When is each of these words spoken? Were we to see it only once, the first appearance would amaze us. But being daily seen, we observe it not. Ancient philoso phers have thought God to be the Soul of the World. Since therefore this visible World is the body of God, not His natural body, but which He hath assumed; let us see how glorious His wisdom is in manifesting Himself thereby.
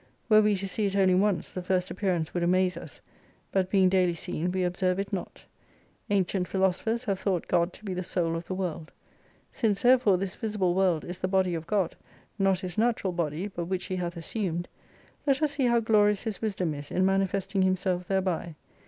Were 0.29 0.41
we 0.41 0.55
to 0.55 0.67
see 0.67 0.87
it 0.87 0.95
only 0.95 1.13
once, 1.13 1.51
the 1.51 1.61
first 1.61 1.91
appearance 1.91 2.33
would 2.33 2.41
amaze 2.41 2.75
us. 2.75 3.01
But 3.51 3.69
being 3.69 3.87
daily 3.87 4.15
seen, 4.15 4.51
we 4.51 4.63
observe 4.63 4.97
it 4.97 5.13
not. 5.13 5.45
Ancient 6.09 6.47
philoso 6.47 6.81
phers 6.83 7.05
have 7.05 7.19
thought 7.19 7.47
God 7.47 7.71
to 7.73 7.85
be 7.85 7.93
the 7.93 8.01
Soul 8.01 8.35
of 8.35 8.47
the 8.47 8.55
World. 8.55 8.91
Since 9.51 9.83
therefore 9.83 10.17
this 10.17 10.33
visible 10.33 10.73
World 10.73 11.05
is 11.05 11.19
the 11.19 11.27
body 11.27 11.53
of 11.53 11.67
God, 11.67 11.95
not 12.39 12.61
His 12.61 12.79
natural 12.79 13.13
body, 13.13 13.45
but 13.47 13.65
which 13.65 13.85
He 13.85 13.95
hath 13.97 14.17
assumed; 14.17 14.67
let 15.27 15.43
us 15.43 15.51
see 15.51 15.67
how 15.67 15.79
glorious 15.79 16.23
His 16.23 16.41
wisdom 16.41 16.73
is 16.73 16.89
in 16.89 17.05
manifesting 17.05 17.61
Himself 17.61 18.07
thereby. 18.07 18.55